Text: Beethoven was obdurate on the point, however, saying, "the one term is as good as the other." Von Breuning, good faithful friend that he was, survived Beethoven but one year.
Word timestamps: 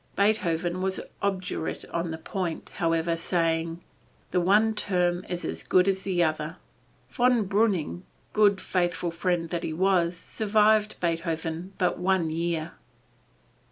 Beethoven 0.15 0.81
was 0.81 0.99
obdurate 1.21 1.85
on 1.93 2.09
the 2.09 2.17
point, 2.17 2.69
however, 2.77 3.15
saying, 3.15 3.83
"the 4.31 4.41
one 4.41 4.73
term 4.73 5.23
is 5.29 5.45
as 5.45 5.61
good 5.61 5.87
as 5.87 6.01
the 6.01 6.23
other." 6.23 6.57
Von 7.09 7.47
Breuning, 7.47 8.01
good 8.33 8.59
faithful 8.59 9.11
friend 9.11 9.51
that 9.51 9.61
he 9.61 9.73
was, 9.73 10.17
survived 10.17 10.99
Beethoven 11.01 11.73
but 11.77 11.99
one 11.99 12.31
year. 12.31 12.71